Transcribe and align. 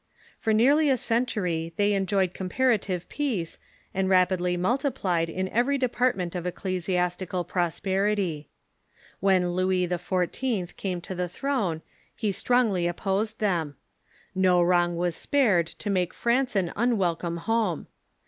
For 0.39 0.51
nearly 0.51 0.89
a 0.89 0.97
century 0.97 1.73
they 1.75 1.93
enjoyed 1.93 2.33
comparative 2.33 3.07
peace, 3.07 3.59
and 3.93 4.09
rapidly 4.09 4.57
multiplied 4.57 5.29
in 5.29 5.47
every 5.49 5.77
department 5.77 6.33
of 6.33 6.47
ecclesiastical 6.47 7.43
prosperity. 7.43 8.49
When 9.19 9.51
Louis 9.51 9.87
XIV. 9.87 10.75
came 10.75 11.01
to 11.01 11.13
the 11.13 11.29
throne 11.29 11.83
he 12.15 12.31
strongly 12.31 12.87
opposed 12.87 13.37
them. 13.37 13.75
No 14.33 14.59
wrong 14.63 14.95
was 14.97 15.15
spared 15.15 15.67
to 15.67 15.91
make 15.91 16.15
France 16.15 16.55
an 16.55 16.73
unwelcome 16.75 17.37
home. 17.37 17.85